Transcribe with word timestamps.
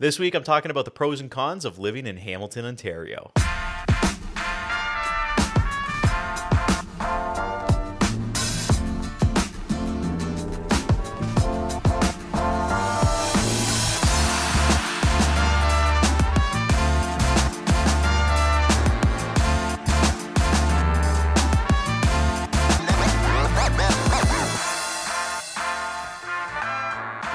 This 0.00 0.20
week, 0.20 0.36
I'm 0.36 0.44
talking 0.44 0.70
about 0.70 0.84
the 0.84 0.92
pros 0.92 1.20
and 1.20 1.28
cons 1.28 1.64
of 1.64 1.76
living 1.76 2.06
in 2.06 2.18
Hamilton, 2.18 2.64
Ontario. 2.64 3.32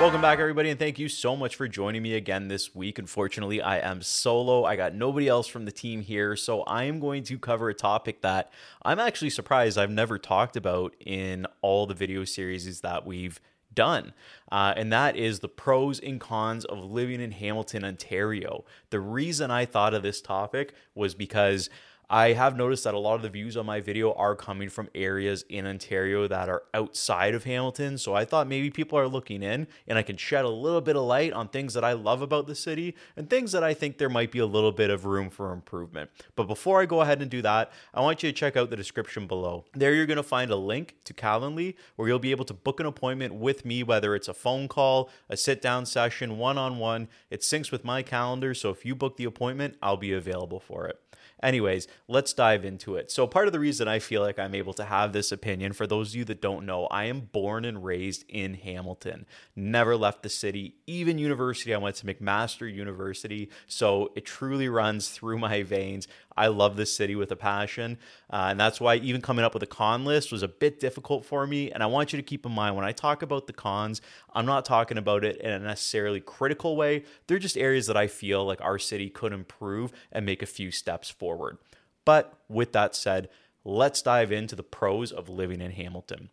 Welcome 0.04 0.20
back, 0.20 0.40
everybody, 0.40 0.70
and 0.70 0.78
thank 0.78 1.00
you 1.00 1.08
so 1.08 1.34
much 1.34 1.56
for 1.56 1.66
joining 1.66 2.04
me 2.04 2.16
again 2.16 2.50
this 2.50 2.76
week. 2.76 3.00
Unfortunately, 3.00 3.62
I 3.62 3.80
am 3.80 4.02
solo. 4.02 4.66
I 4.66 4.76
got 4.76 4.94
nobody 4.94 5.30
else 5.30 5.48
from 5.48 5.64
the 5.64 5.72
team 5.72 6.02
here, 6.02 6.36
so 6.36 6.64
I 6.64 6.84
am 6.84 7.00
going 7.00 7.24
to 7.24 7.40
cover 7.40 7.70
a 7.70 7.74
topic 7.74 8.20
that 8.20 8.52
I'm 8.82 9.00
actually 9.00 9.30
surprised 9.30 9.78
I've 9.78 9.90
never 9.90 10.20
talked 10.20 10.58
about 10.58 10.94
in 11.00 11.48
all 11.62 11.88
the 11.88 11.94
video 11.94 12.26
series 12.26 12.82
that 12.82 13.06
we've 13.06 13.40
done. 13.74 14.12
Uh, 14.52 14.74
and 14.76 14.92
that 14.92 15.16
is 15.16 15.40
the 15.40 15.48
pros 15.48 16.02
and 16.02 16.20
cons 16.20 16.66
of 16.66 16.84
living 16.84 17.22
in 17.22 17.32
Hamilton, 17.32 17.86
Ontario. 17.86 18.66
The 18.90 19.00
reason 19.00 19.52
I 19.52 19.64
thought 19.66 19.94
of 19.94 20.04
this 20.04 20.22
topic 20.22 20.74
was 20.96 21.16
because 21.16 21.70
I 22.10 22.34
have 22.34 22.58
noticed 22.58 22.84
that 22.84 22.94
a 22.94 23.00
lot 23.00 23.16
of 23.16 23.22
the 23.22 23.30
views 23.30 23.58
on 23.58 23.66
my 23.66 23.82
video 23.82 24.14
are 24.14 24.36
coming 24.36 24.70
from 24.70 24.90
areas 24.94 25.46
in 25.50 25.66
Ontario 25.66 26.28
that 26.28 26.50
are 26.50 26.64
outside 26.74 27.34
of 27.34 27.44
Hamilton. 27.44 27.98
So 27.98 28.14
I 28.14 28.26
thought 28.26 28.48
maybe 28.48 28.70
people 28.70 29.00
are 29.00 29.08
looking 29.08 29.42
in 29.42 29.68
and 29.88 29.98
I 29.98 30.04
can 30.04 30.18
shed 30.18 30.46
a 30.46 30.50
little 30.50 30.82
bit 30.82 30.96
of 30.96 31.04
light 31.04 31.34
on 31.34 31.48
things 31.48 31.74
that 31.74 31.84
I 31.84 31.94
love 31.94 32.22
about 32.22 32.48
the 32.48 32.56
city 32.56 32.96
and 33.16 33.30
things 33.30 33.52
that 33.54 33.64
I 33.64 33.74
think 33.74 33.98
there 33.98 34.10
might 34.10 34.32
be 34.32 34.40
a 34.40 34.46
little 34.46 34.72
bit 34.72 34.90
of 34.90 35.06
room 35.06 35.30
for 35.30 35.52
improvement. 35.52 36.10
But 36.36 36.48
before 36.48 36.82
I 36.82 36.86
go 36.86 37.02
ahead 37.02 37.22
and 37.22 37.32
do 37.32 37.42
that, 37.42 37.72
I 37.94 38.02
want 38.02 38.22
you 38.22 38.30
to 38.32 38.38
check 38.38 38.58
out 38.58 38.70
the 38.70 38.76
description 38.76 39.26
below. 39.26 39.66
There 39.74 39.94
you're 39.94 40.06
going 40.06 40.18
to 40.18 40.24
find 40.24 40.52
a 40.52 40.56
link 40.56 40.96
to 41.06 41.14
Calendly 41.14 41.76
where 41.96 42.08
you'll 42.08 42.20
be 42.20 42.32
able 42.32 42.46
to 42.46 42.54
book 42.54 42.80
an 42.80 42.86
appointment 42.86 43.34
with 43.34 43.66
me, 43.66 43.84
whether 43.84 44.16
it's 44.16 44.28
a 44.28 44.34
phone 44.34 44.68
call, 44.68 45.10
a 45.30 45.38
sit 45.38 45.62
down 45.62 45.86
session, 45.86 46.38
one 46.38 46.58
on 46.58 46.78
one. 46.78 47.08
It 47.30 47.42
syncs 47.42 47.72
with 47.72 47.84
my 47.84 48.04
calendar. 48.04 48.54
So 48.54 48.70
if 48.70 48.86
you 48.86 48.94
book 48.94 49.18
the 49.18 49.26
appointment, 49.26 49.78
I'll 49.82 49.98
be 49.98 50.14
available 50.14 50.60
for 50.60 50.88
it. 50.88 51.00
Anyways, 51.44 51.90
let's 52.08 52.32
dive 52.32 52.64
into 52.64 52.96
it. 52.96 53.12
So, 53.12 53.28
part 53.28 53.48
of 53.48 53.54
the 53.54 53.60
reason 53.60 53.90
I 53.90 54.00
feel 54.00 54.22
like 54.22 54.40
I'm 54.40 54.56
able 54.56 54.74
to 54.76 54.86
have 54.86 55.12
this 55.12 55.30
opinion, 55.34 55.74
for 55.74 55.86
those 55.86 56.12
of 56.12 56.16
you 56.16 56.26
that 56.26 56.42
don't 56.42 56.66
know, 56.66 56.86
I 56.86 57.06
am 57.06 57.20
born 57.20 57.66
and 57.66 57.84
raised 57.84 58.24
in 58.30 58.54
Hamilton, 58.54 59.26
never 59.54 59.98
left 59.98 60.24
the 60.24 60.30
city, 60.30 60.76
even 60.88 61.18
university. 61.18 61.74
I 61.74 61.78
went 61.80 61.98
to 61.98 62.06
McMaster 62.06 62.74
University. 62.74 63.50
So, 63.68 64.14
it 64.16 64.26
truly 64.26 64.70
runs 64.70 65.10
through 65.10 65.38
my 65.38 65.64
veins. 65.64 66.08
I 66.36 66.48
love 66.48 66.76
this 66.76 66.96
city 66.96 67.16
with 67.16 67.32
a 67.32 67.36
passion. 67.36 67.98
Uh, 68.32 68.48
and 68.50 68.60
that's 68.60 68.82
why 68.82 68.96
even 68.96 69.22
coming 69.22 69.46
up 69.46 69.54
with 69.54 69.64
a 69.64 69.68
con 69.68 70.06
list 70.06 70.32
was 70.32 70.44
a 70.44 70.48
bit 70.48 70.80
difficult 70.80 71.26
for 71.26 71.46
me. 71.46 71.72
And 71.72 71.84
I 71.84 71.88
want 71.88 72.14
you 72.14 72.18
to 72.18 72.24
keep 72.24 72.46
in 72.46 72.52
mind 72.52 72.76
when 72.76 72.86
I 72.86 72.92
talk 72.92 73.22
about 73.22 73.48
the 73.48 73.54
cons, 73.54 74.02
I'm 74.34 74.46
not 74.46 74.66
talking 74.66 74.98
about 74.98 75.24
it 75.24 75.38
in 75.38 75.52
a 75.52 75.60
necessarily 75.60 76.20
critical 76.20 76.76
way. 76.76 77.04
They're 77.28 77.40
just 77.40 77.58
areas 77.58 77.88
that 77.88 77.98
I 77.98 78.08
feel 78.08 78.46
like 78.46 78.62
our 78.62 78.80
city 78.80 79.10
could 79.10 79.34
improve 79.34 79.92
and 80.12 80.26
make 80.26 80.42
a 80.42 80.48
few 80.48 80.72
steps 80.72 81.10
forward. 81.10 81.58
But 82.06 82.34
with 82.50 82.74
that 82.74 82.96
said, 82.96 83.30
let's 83.64 84.02
dive 84.02 84.32
into 84.32 84.56
the 84.56 84.64
pros 84.64 85.12
of 85.12 85.30
living 85.30 85.62
in 85.62 85.72
Hamilton. 85.72 86.30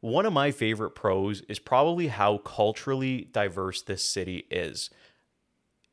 One 0.00 0.26
of 0.26 0.32
my 0.32 0.50
favorite 0.50 0.96
pros 0.96 1.42
is 1.42 1.60
probably 1.60 2.08
how 2.08 2.38
culturally 2.38 3.28
diverse 3.32 3.82
this 3.82 4.02
city 4.02 4.46
is 4.50 4.90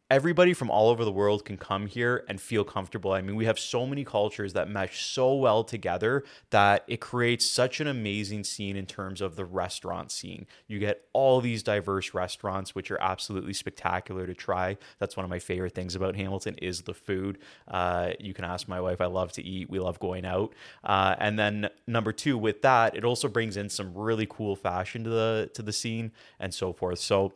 everybody 0.09 0.53
from 0.53 0.71
all 0.71 0.89
over 0.89 1.05
the 1.05 1.11
world 1.11 1.45
can 1.45 1.55
come 1.55 1.85
here 1.85 2.23
and 2.27 2.41
feel 2.41 2.63
comfortable. 2.63 3.11
I 3.11 3.21
mean, 3.21 3.35
we 3.35 3.45
have 3.45 3.59
so 3.59 3.85
many 3.85 4.03
cultures 4.03 4.53
that 4.53 4.67
mesh 4.67 5.05
so 5.05 5.35
well 5.35 5.63
together 5.63 6.23
that 6.49 6.83
it 6.87 6.99
creates 6.99 7.45
such 7.45 7.79
an 7.79 7.87
amazing 7.87 8.43
scene 8.43 8.75
in 8.75 8.87
terms 8.87 9.21
of 9.21 9.35
the 9.35 9.45
restaurant 9.45 10.11
scene. 10.11 10.47
You 10.67 10.79
get 10.79 11.05
all 11.13 11.41
these 11.41 11.61
diverse 11.61 12.13
restaurants, 12.13 12.73
which 12.73 12.89
are 12.89 12.99
absolutely 12.99 13.53
spectacular 13.53 14.25
to 14.25 14.33
try. 14.33 14.77
That's 14.97 15.15
one 15.15 15.25
of 15.25 15.29
my 15.29 15.39
favorite 15.39 15.75
things 15.75 15.95
about 15.95 16.15
Hamilton 16.15 16.55
is 16.55 16.81
the 16.81 16.95
food. 16.95 17.37
Uh, 17.67 18.11
you 18.19 18.33
can 18.33 18.45
ask 18.45 18.67
my 18.67 18.81
wife. 18.81 19.01
I 19.01 19.05
love 19.05 19.31
to 19.33 19.43
eat. 19.43 19.69
We 19.69 19.79
love 19.79 19.99
going 19.99 20.25
out. 20.25 20.55
Uh, 20.83 21.15
and 21.19 21.37
then 21.37 21.69
number 21.85 22.11
two, 22.11 22.37
with 22.37 22.63
that, 22.63 22.95
it 22.95 23.05
also 23.05 23.27
brings 23.27 23.57
in 23.57 23.69
some 23.69 23.93
really 23.93 24.25
cool 24.27 24.55
fashion 24.55 25.03
to 25.03 25.09
the 25.09 25.51
to 25.53 25.61
the 25.61 25.73
scene 25.73 26.11
and 26.39 26.53
so 26.53 26.73
forth. 26.73 26.99
So 26.99 27.33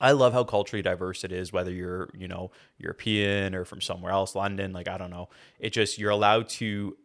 I 0.00 0.12
love 0.12 0.32
how 0.32 0.44
culturally 0.44 0.82
diverse 0.82 1.24
it 1.24 1.32
is, 1.32 1.52
whether 1.52 1.70
you're, 1.70 2.10
you 2.16 2.28
know, 2.28 2.50
European 2.78 3.54
or 3.54 3.64
from 3.64 3.80
somewhere 3.80 4.12
else, 4.12 4.34
London, 4.34 4.72
like 4.72 4.88
I 4.88 4.98
don't 4.98 5.10
know. 5.10 5.28
It 5.58 5.70
just 5.70 5.98
you're 5.98 6.10
allowed 6.10 6.48
to 6.50 6.96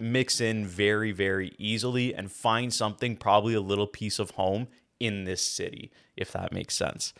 mix 0.00 0.40
in 0.40 0.66
very, 0.66 1.12
very 1.12 1.52
easily 1.58 2.14
and 2.14 2.30
find 2.30 2.72
something, 2.72 3.16
probably 3.16 3.54
a 3.54 3.60
little 3.60 3.86
piece 3.86 4.18
of 4.18 4.32
home 4.32 4.68
in 4.98 5.24
this 5.24 5.42
city, 5.42 5.92
if 6.16 6.32
that 6.32 6.52
makes 6.52 6.76
sense. 6.76 7.14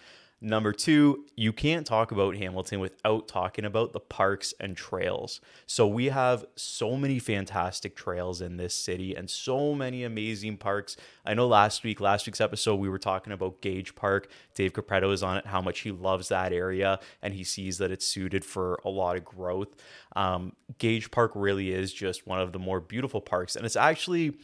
Number 0.45 0.73
two, 0.73 1.25
you 1.37 1.53
can't 1.53 1.87
talk 1.87 2.11
about 2.11 2.37
Hamilton 2.37 2.81
without 2.81 3.29
talking 3.29 3.65
about 3.65 3.93
the 3.93 4.01
parks 4.01 4.53
and 4.59 4.77
trails. 4.77 5.41
So 5.67 5.87
we 5.87 6.07
have 6.07 6.45
so 6.57 6.97
many 6.97 7.21
fantastic 7.21 7.95
trails 7.95 8.41
in 8.41 8.57
this 8.57 8.75
city 8.75 9.15
and 9.15 9.31
so 9.31 9.73
many 9.73 10.03
amazing 10.03 10.57
parks. 10.57 10.97
I 11.25 11.35
know 11.35 11.47
last 11.47 11.85
week, 11.85 12.01
last 12.01 12.27
week's 12.27 12.41
episode, 12.41 12.75
we 12.75 12.89
were 12.89 12.99
talking 12.99 13.33
about 13.33 13.61
Gage 13.61 13.95
Park. 13.95 14.33
Dave 14.57 14.73
Capretta 14.73 15.13
is 15.13 15.23
on 15.23 15.37
it, 15.37 15.47
how 15.47 15.61
much 15.61 15.79
he 15.81 15.93
loves 15.93 16.27
that 16.31 16.53
area 16.53 16.99
and 17.23 17.35
he 17.35 17.45
sees 17.45 17.79
that 17.79 17.93
it's 17.93 18.05
suited 18.05 18.45
for 18.45 18.81
a 18.85 18.91
lot 18.91 19.17
of 19.17 19.25
growth. 19.25 19.69
Um, 20.17 20.57
Gage 20.79 21.13
Park 21.13 21.31
really 21.37 21.71
is 21.71 21.93
just 21.93 22.27
one 22.27 22.41
of 22.41 22.51
the 22.53 22.59
more 22.59 22.81
beautiful 22.81 23.21
parks. 23.21 23.55
And 23.55 23.65
it's 23.65 23.77
actually 23.77 24.35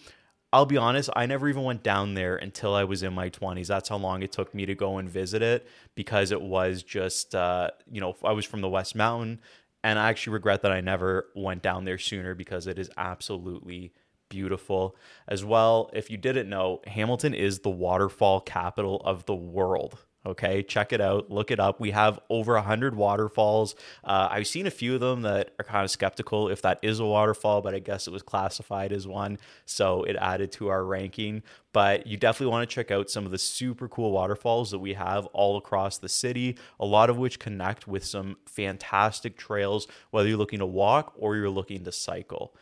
I'll 0.52 0.66
be 0.66 0.78
honest, 0.78 1.10
I 1.14 1.26
never 1.26 1.48
even 1.48 1.62
went 1.64 1.82
down 1.82 2.14
there 2.14 2.36
until 2.36 2.74
I 2.74 2.84
was 2.84 3.02
in 3.02 3.12
my 3.12 3.28
20s. 3.28 3.66
That's 3.66 3.90
how 3.90 3.98
long 3.98 4.22
it 4.22 4.32
took 4.32 4.54
me 4.54 4.64
to 4.64 4.74
go 4.74 4.96
and 4.96 5.08
visit 5.08 5.42
it 5.42 5.66
because 5.94 6.30
it 6.30 6.40
was 6.40 6.82
just, 6.82 7.34
uh, 7.34 7.70
you 7.90 8.00
know, 8.00 8.16
I 8.24 8.32
was 8.32 8.46
from 8.46 8.62
the 8.62 8.68
West 8.68 8.94
Mountain 8.94 9.40
and 9.84 9.98
I 9.98 10.08
actually 10.08 10.32
regret 10.32 10.62
that 10.62 10.72
I 10.72 10.80
never 10.80 11.28
went 11.34 11.62
down 11.62 11.84
there 11.84 11.98
sooner 11.98 12.34
because 12.34 12.66
it 12.66 12.78
is 12.78 12.90
absolutely 12.96 13.92
beautiful. 14.30 14.96
As 15.28 15.44
well, 15.44 15.90
if 15.92 16.10
you 16.10 16.16
didn't 16.16 16.48
know, 16.48 16.80
Hamilton 16.86 17.34
is 17.34 17.60
the 17.60 17.70
waterfall 17.70 18.40
capital 18.40 19.02
of 19.04 19.26
the 19.26 19.34
world. 19.34 20.04
Okay, 20.26 20.64
check 20.64 20.92
it 20.92 21.00
out, 21.00 21.30
look 21.30 21.50
it 21.50 21.60
up. 21.60 21.80
We 21.80 21.92
have 21.92 22.18
over 22.28 22.54
100 22.54 22.96
waterfalls. 22.96 23.76
Uh, 24.02 24.28
I've 24.30 24.48
seen 24.48 24.66
a 24.66 24.70
few 24.70 24.94
of 24.94 25.00
them 25.00 25.22
that 25.22 25.52
are 25.58 25.64
kind 25.64 25.84
of 25.84 25.90
skeptical 25.90 26.48
if 26.48 26.60
that 26.62 26.80
is 26.82 26.98
a 26.98 27.06
waterfall, 27.06 27.62
but 27.62 27.74
I 27.74 27.78
guess 27.78 28.08
it 28.08 28.12
was 28.12 28.22
classified 28.22 28.92
as 28.92 29.06
one. 29.06 29.38
So 29.64 30.02
it 30.02 30.16
added 30.16 30.50
to 30.52 30.68
our 30.68 30.84
ranking. 30.84 31.44
But 31.72 32.06
you 32.06 32.16
definitely 32.16 32.50
want 32.50 32.68
to 32.68 32.74
check 32.74 32.90
out 32.90 33.10
some 33.10 33.26
of 33.26 33.30
the 33.30 33.38
super 33.38 33.88
cool 33.88 34.10
waterfalls 34.10 34.72
that 34.72 34.80
we 34.80 34.94
have 34.94 35.26
all 35.26 35.56
across 35.56 35.98
the 35.98 36.08
city, 36.08 36.58
a 36.80 36.86
lot 36.86 37.10
of 37.10 37.16
which 37.16 37.38
connect 37.38 37.86
with 37.86 38.04
some 38.04 38.38
fantastic 38.44 39.36
trails, 39.36 39.86
whether 40.10 40.28
you're 40.28 40.36
looking 40.36 40.58
to 40.58 40.66
walk 40.66 41.12
or 41.16 41.36
you're 41.36 41.48
looking 41.48 41.84
to 41.84 41.92
cycle. 41.92 42.54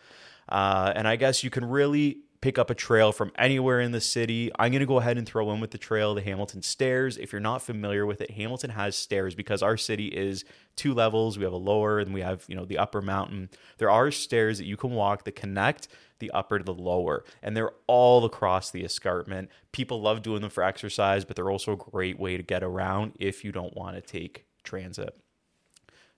Uh, 0.48 0.92
and 0.94 1.08
I 1.08 1.16
guess 1.16 1.42
you 1.42 1.50
can 1.50 1.64
really 1.64 2.18
pick 2.40 2.58
up 2.58 2.70
a 2.70 2.74
trail 2.74 3.12
from 3.12 3.32
anywhere 3.38 3.80
in 3.80 3.92
the 3.92 4.00
city. 4.00 4.50
I'm 4.58 4.70
going 4.72 4.80
to 4.80 4.86
go 4.86 4.98
ahead 4.98 5.18
and 5.18 5.26
throw 5.26 5.50
in 5.52 5.60
with 5.60 5.70
the 5.70 5.78
trail 5.78 6.14
the 6.14 6.22
Hamilton 6.22 6.62
Stairs. 6.62 7.16
If 7.16 7.32
you're 7.32 7.40
not 7.40 7.62
familiar 7.62 8.06
with 8.06 8.20
it, 8.20 8.32
Hamilton 8.32 8.70
has 8.70 8.96
stairs 8.96 9.34
because 9.34 9.62
our 9.62 9.76
city 9.76 10.08
is 10.08 10.44
two 10.76 10.94
levels. 10.94 11.38
We 11.38 11.44
have 11.44 11.52
a 11.52 11.56
lower 11.56 11.98
and 11.98 12.12
we 12.12 12.20
have, 12.20 12.44
you 12.48 12.56
know, 12.56 12.64
the 12.64 12.78
upper 12.78 13.00
mountain. 13.02 13.50
There 13.78 13.90
are 13.90 14.10
stairs 14.10 14.58
that 14.58 14.66
you 14.66 14.76
can 14.76 14.90
walk 14.90 15.24
that 15.24 15.36
connect 15.36 15.88
the 16.18 16.30
upper 16.30 16.58
to 16.58 16.64
the 16.64 16.72
lower, 16.72 17.24
and 17.42 17.56
they're 17.56 17.72
all 17.86 18.24
across 18.24 18.70
the 18.70 18.84
escarpment. 18.84 19.50
People 19.72 20.00
love 20.00 20.22
doing 20.22 20.40
them 20.40 20.50
for 20.50 20.62
exercise, 20.62 21.24
but 21.24 21.36
they're 21.36 21.50
also 21.50 21.72
a 21.72 21.76
great 21.76 22.18
way 22.18 22.36
to 22.36 22.42
get 22.42 22.62
around 22.62 23.12
if 23.20 23.44
you 23.44 23.52
don't 23.52 23.76
want 23.76 23.96
to 23.96 24.00
take 24.00 24.46
transit. 24.64 25.14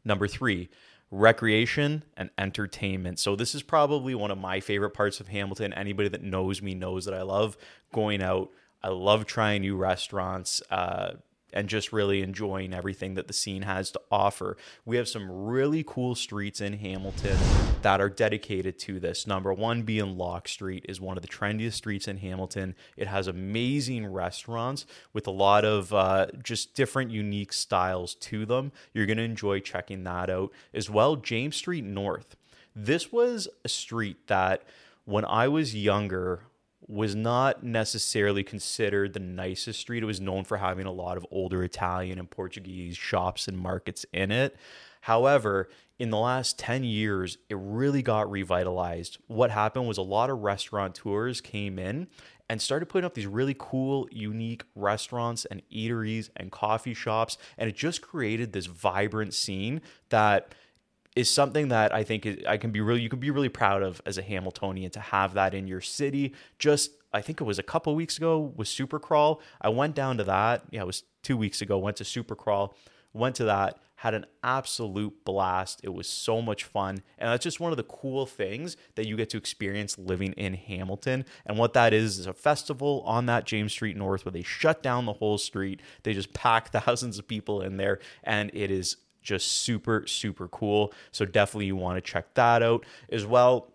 Number 0.05 0.29
three, 0.29 0.69
recreation 1.11 2.05
and 2.17 2.31
entertainment. 2.37 3.19
So 3.19 3.35
this 3.35 3.55
is 3.55 3.63
probably 3.63 4.15
one 4.15 4.31
of 4.31 4.39
my 4.39 4.61
favorite 4.61 4.91
parts 4.91 5.21
of 5.21 5.29
Hamilton. 5.29 5.73
Anybody 5.73 6.09
that 6.11 6.23
knows 6.23 6.61
me 6.61 6.75
knows 6.75 7.05
that 7.07 7.15
I 7.15 7.23
love 7.23 7.57
going 7.93 8.23
out. 8.23 8.51
I 8.83 8.89
love 8.89 9.27
trying 9.27 9.63
new 9.63 9.77
restaurants. 9.77 10.63
Uh, 10.71 11.15
and 11.53 11.69
just 11.69 11.93
really 11.93 12.23
enjoying 12.23 12.75
everything 12.75 13.15
that 13.15 13.27
the 13.27 13.33
scene 13.33 13.63
has 13.63 13.91
to 13.93 14.01
offer. 14.11 14.57
We 14.85 14.97
have 14.97 15.09
some 15.09 15.31
really 15.31 15.85
cool 15.87 16.15
streets 16.15 16.61
in 16.61 16.75
Hamilton 16.75 17.39
that 17.83 18.01
are 18.01 18.11
dedicated 18.11 18.79
to 18.81 19.01
this. 19.01 19.27
Number 19.27 19.53
one 19.53 19.83
being 19.83 20.17
Locke 20.17 20.49
Street 20.49 20.85
is 20.89 21.01
one 21.01 21.17
of 21.17 21.23
the 21.23 21.29
trendiest 21.29 21.75
streets 21.75 22.09
in 22.09 22.19
Hamilton. 22.19 22.75
It 22.97 23.09
has 23.09 23.27
amazing 23.27 24.07
restaurants 24.07 24.87
with 25.13 25.27
a 25.27 25.33
lot 25.33 25.65
of 25.65 25.93
uh, 25.93 26.27
just 26.43 26.75
different 26.75 27.11
unique 27.11 27.53
styles 27.53 28.15
to 28.17 28.45
them. 28.45 28.73
You're 28.93 29.07
going 29.07 29.19
to 29.19 29.25
enjoy 29.25 29.61
checking 29.61 30.05
that 30.05 30.31
out 30.31 30.53
as 30.75 30.91
well. 30.91 31.17
James 31.17 31.57
Street 31.57 31.85
North. 31.85 32.37
This 32.75 33.11
was 33.11 33.49
a 33.65 33.69
street 33.69 34.27
that 34.29 34.63
when 35.05 35.25
I 35.25 35.49
was 35.49 35.75
younger 35.75 36.43
was 36.89 37.15
not 37.15 37.63
necessarily 37.63 38.43
considered 38.43 39.13
the 39.13 39.21
nicest 39.21 39.79
street. 39.79 40.03
It 40.03 40.07
was 40.07 40.21
known 40.21 40.45
for 40.45 40.57
having 40.57 40.87
a 40.87 40.93
lot 40.93 41.19
of 41.19 41.27
older 41.31 41.63
Italian 41.63 42.19
and 42.19 42.31
Portuguese 42.31 42.97
shops 42.97 43.47
and 43.47 43.59
markets 43.59 44.07
in 44.13 44.33
it. 44.33 44.57
However, 45.03 45.69
in 45.99 46.11
the 46.11 46.19
last 46.19 46.59
10 46.59 46.85
years, 46.85 47.39
it 47.51 47.57
really 47.59 48.03
got 48.03 48.31
revitalized. 48.31 49.19
What 49.27 49.51
happened 49.51 49.87
was 49.87 49.99
a 49.99 50.03
lot 50.03 50.31
of 50.31 50.39
restaurateurs 50.39 51.41
came 51.41 51.79
in 51.79 52.09
and 52.49 52.63
started 52.63 52.87
putting 52.87 53.05
up 53.05 53.15
these 53.15 53.27
really 53.27 53.55
cool, 53.59 54.09
unique 54.11 54.65
restaurants 54.75 55.45
and 55.45 55.61
eateries 55.71 56.31
and 56.37 56.51
coffee 56.51 56.95
shops. 56.95 57.37
And 57.59 57.69
it 57.69 57.77
just 57.77 58.01
created 58.01 58.53
this 58.53 58.67
vibrant 58.67 59.35
scene 59.35 59.83
that 60.09 60.55
is 61.19 61.29
something 61.29 61.69
that 61.69 61.93
I 61.93 62.05
think 62.05 62.27
I 62.47 62.57
can 62.57 62.71
be 62.71 62.81
really 62.81 63.03
you 63.03 63.09
can 63.09 63.19
be 63.19 63.31
really 63.31 63.49
proud 63.49 63.83
of 63.83 64.01
as 64.07 64.19
a 64.19 64.23
Hamiltonian 64.23 64.91
to 64.93 65.01
have 65.01 65.35
that 65.35 65.53
in 65.53 65.67
your 65.67 65.81
city. 65.81 66.33
Just 66.59 66.93
I 67.13 67.21
think 67.21 67.41
it 67.41 67.45
was 67.45 67.59
a 67.59 67.63
couple 67.63 67.95
weeks 67.97 68.17
ago 68.17 68.53
with 68.57 68.69
Supercrawl. 68.69 69.41
I 69.61 69.69
went 69.71 69.95
down 69.95 70.17
to 70.19 70.25
that. 70.25 70.63
Yeah, 70.71 70.83
it 70.83 70.87
was 70.87 71.03
two 71.23 71.37
weeks 71.37 71.61
ago. 71.61 71.77
Went 71.79 71.97
to 71.97 72.05
Supercrawl. 72.05 72.75
Went 73.13 73.35
to 73.37 73.45
that 73.45 73.81
had 73.99 74.15
an 74.15 74.25
absolute 74.45 75.25
blast. 75.25 75.81
It 75.83 75.93
was 75.93 76.09
so 76.09 76.41
much 76.41 76.63
fun. 76.63 77.03
And 77.19 77.33
that's 77.33 77.43
just 77.43 77.59
one 77.59 77.73
of 77.73 77.77
the 77.77 77.83
cool 77.83 78.27
things 78.27 78.77
that 78.95 79.09
you 79.09 79.17
get 79.17 79.29
to 79.31 79.37
experience 79.37 79.99
living 79.99 80.35
in 80.35 80.55
Hamilton. 80.55 81.25
And 81.45 81.59
what 81.59 81.73
that 81.73 81.93
is 81.93 82.21
is 82.21 82.29
a 82.29 82.33
festival 82.33 83.03
on 83.05 83.27
that 83.27 83.45
James 83.45 83.73
Street 83.73 83.97
North 83.97 84.25
where 84.25 84.31
they 84.31 84.45
shut 84.45 84.85
down 84.85 85.05
the 85.05 85.15
whole 85.15 85.37
street. 85.37 85.81
They 86.05 86.15
just 86.15 86.33
pack 86.33 86.69
thousands 86.73 87.19
of 87.19 87.27
people 87.27 87.61
in 87.61 87.77
there 87.77 87.99
and 88.23 88.53
it 88.55 88.71
is 88.71 88.99
just 89.29 89.53
super 89.53 90.07
super 90.07 90.49
cool. 90.49 90.93
So 91.13 91.25
definitely 91.25 91.67
you 91.67 91.77
want 91.77 91.97
to 91.97 92.01
check 92.01 92.35
that 92.35 92.63
out 92.63 92.87
as 93.11 93.27
well. 93.27 93.73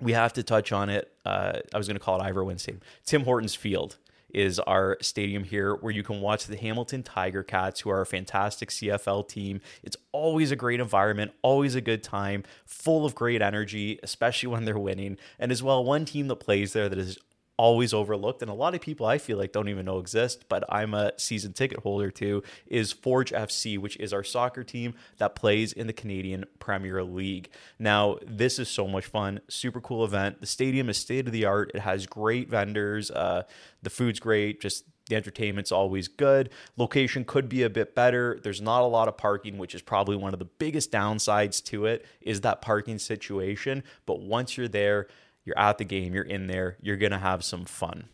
We 0.00 0.12
have 0.12 0.32
to 0.34 0.42
touch 0.42 0.72
on 0.72 0.88
it. 0.88 1.12
Uh, 1.24 1.60
I 1.72 1.78
was 1.78 1.86
going 1.86 1.96
to 1.96 2.02
call 2.02 2.20
it 2.20 2.24
Ivor 2.24 2.44
Stadium, 2.58 2.80
Tim 3.04 3.24
Hortons 3.24 3.54
Field 3.54 3.96
is 4.34 4.58
our 4.58 4.98
stadium 5.00 5.44
here 5.44 5.76
where 5.76 5.92
you 5.92 6.02
can 6.02 6.20
watch 6.20 6.46
the 6.46 6.56
Hamilton 6.56 7.04
Tiger 7.04 7.44
Cats, 7.44 7.80
who 7.80 7.90
are 7.90 8.00
a 8.00 8.06
fantastic 8.06 8.68
CFL 8.68 9.28
team. 9.28 9.60
It's 9.84 9.96
always 10.10 10.50
a 10.50 10.56
great 10.56 10.80
environment, 10.80 11.32
always 11.42 11.76
a 11.76 11.80
good 11.80 12.02
time, 12.02 12.42
full 12.66 13.06
of 13.06 13.14
great 13.14 13.40
energy, 13.40 14.00
especially 14.02 14.48
when 14.48 14.64
they're 14.64 14.76
winning. 14.76 15.18
And 15.38 15.52
as 15.52 15.62
well, 15.62 15.84
one 15.84 16.04
team 16.04 16.26
that 16.28 16.36
plays 16.36 16.72
there 16.72 16.88
that 16.88 16.98
is 16.98 17.16
always 17.56 17.94
overlooked 17.94 18.42
and 18.42 18.50
a 18.50 18.54
lot 18.54 18.74
of 18.74 18.80
people 18.80 19.06
I 19.06 19.18
feel 19.18 19.38
like 19.38 19.52
don't 19.52 19.68
even 19.68 19.86
know 19.86 19.98
exist, 19.98 20.44
but 20.48 20.64
I'm 20.68 20.94
a 20.94 21.12
season 21.16 21.52
ticket 21.52 21.80
holder 21.80 22.10
to 22.12 22.42
is 22.66 22.92
Forge 22.92 23.30
FC, 23.32 23.78
which 23.78 23.96
is 23.96 24.12
our 24.12 24.24
soccer 24.24 24.64
team 24.64 24.94
that 25.18 25.34
plays 25.34 25.72
in 25.72 25.86
the 25.86 25.92
Canadian 25.92 26.44
Premier 26.58 27.02
League. 27.04 27.48
Now, 27.78 28.18
this 28.26 28.58
is 28.58 28.68
so 28.68 28.88
much 28.88 29.06
fun, 29.06 29.40
super 29.48 29.80
cool 29.80 30.04
event. 30.04 30.40
The 30.40 30.46
stadium 30.46 30.88
is 30.88 30.96
state 30.96 31.26
of 31.26 31.32
the 31.32 31.44
art. 31.44 31.70
It 31.74 31.80
has 31.80 32.06
great 32.06 32.48
vendors. 32.48 33.10
Uh, 33.10 33.44
the 33.82 33.90
food's 33.90 34.18
great. 34.18 34.60
Just 34.60 34.84
the 35.08 35.16
entertainment's 35.16 35.70
always 35.70 36.08
good. 36.08 36.50
Location 36.76 37.24
could 37.24 37.48
be 37.48 37.62
a 37.62 37.70
bit 37.70 37.94
better. 37.94 38.40
There's 38.42 38.62
not 38.62 38.82
a 38.82 38.86
lot 38.86 39.08
of 39.08 39.16
parking, 39.16 39.58
which 39.58 39.74
is 39.74 39.82
probably 39.82 40.16
one 40.16 40.32
of 40.32 40.38
the 40.38 40.46
biggest 40.46 40.90
downsides 40.90 41.62
to 41.64 41.86
it 41.86 42.06
is 42.20 42.40
that 42.40 42.62
parking 42.62 42.98
situation. 42.98 43.84
But 44.06 44.20
once 44.20 44.56
you're 44.56 44.68
there, 44.68 45.08
you're 45.44 45.58
at 45.58 45.78
the 45.78 45.84
game, 45.84 46.14
you're 46.14 46.24
in 46.24 46.46
there, 46.46 46.76
you're 46.80 46.96
going 46.96 47.12
to 47.12 47.18
have 47.18 47.44
some 47.44 47.64
fun. 47.64 48.08